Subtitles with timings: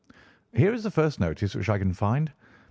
[0.51, 2.31] "Here is the first notice which I can find.